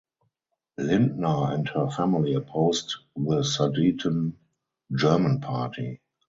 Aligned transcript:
Lindner 0.79 1.53
and 1.53 1.67
her 1.69 1.91
family 1.91 2.33
opposed 2.33 2.95
the 3.15 3.41
Sudeten 3.43 4.33
German 4.91 5.41
Party. 5.41 6.01